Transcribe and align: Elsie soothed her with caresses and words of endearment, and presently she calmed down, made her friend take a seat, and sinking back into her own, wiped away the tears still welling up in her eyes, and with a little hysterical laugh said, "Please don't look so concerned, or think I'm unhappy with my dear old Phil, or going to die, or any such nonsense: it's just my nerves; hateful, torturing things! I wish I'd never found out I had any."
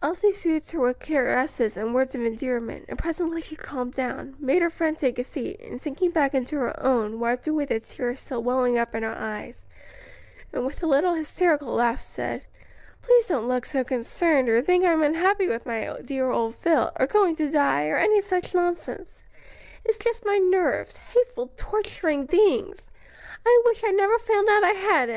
Elsie 0.00 0.30
soothed 0.30 0.70
her 0.70 0.78
with 0.78 1.00
caresses 1.00 1.76
and 1.76 1.92
words 1.92 2.14
of 2.14 2.20
endearment, 2.20 2.84
and 2.88 2.96
presently 2.96 3.40
she 3.40 3.56
calmed 3.56 3.92
down, 3.92 4.36
made 4.38 4.62
her 4.62 4.70
friend 4.70 5.00
take 5.00 5.18
a 5.18 5.24
seat, 5.24 5.58
and 5.58 5.82
sinking 5.82 6.12
back 6.12 6.32
into 6.32 6.54
her 6.60 6.78
own, 6.80 7.18
wiped 7.18 7.48
away 7.48 7.64
the 7.64 7.80
tears 7.80 8.20
still 8.20 8.40
welling 8.40 8.78
up 8.78 8.94
in 8.94 9.02
her 9.02 9.16
eyes, 9.18 9.64
and 10.52 10.64
with 10.64 10.80
a 10.80 10.86
little 10.86 11.14
hysterical 11.14 11.74
laugh 11.74 12.00
said, 12.00 12.46
"Please 13.02 13.26
don't 13.26 13.48
look 13.48 13.64
so 13.64 13.82
concerned, 13.82 14.48
or 14.48 14.62
think 14.62 14.84
I'm 14.84 15.02
unhappy 15.02 15.48
with 15.48 15.66
my 15.66 15.92
dear 16.04 16.30
old 16.30 16.54
Phil, 16.54 16.92
or 16.96 17.08
going 17.08 17.34
to 17.34 17.50
die, 17.50 17.88
or 17.88 17.96
any 17.98 18.20
such 18.20 18.54
nonsense: 18.54 19.24
it's 19.84 19.98
just 19.98 20.24
my 20.24 20.36
nerves; 20.38 20.98
hateful, 20.98 21.48
torturing 21.56 22.28
things! 22.28 22.90
I 23.44 23.60
wish 23.66 23.82
I'd 23.82 23.96
never 23.96 24.20
found 24.20 24.48
out 24.48 24.62
I 24.62 24.70
had 24.70 24.98
any." 25.02 25.06